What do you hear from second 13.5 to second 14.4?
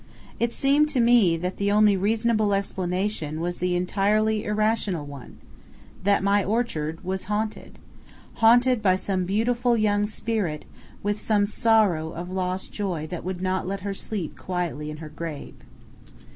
let her sleep